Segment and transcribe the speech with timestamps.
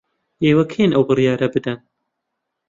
[0.43, 1.79] ئێوە کێن ئەو بڕیارە بدەن؟